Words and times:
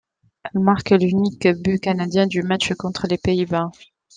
Elle 0.45 0.61
marque 0.61 0.89
l'unique 0.89 1.47
but 1.59 1.79
canadien 1.79 2.25
du 2.25 2.41
match 2.41 2.73
contre 2.73 3.05
les 3.05 3.19
Pays-Bas. 3.19 3.69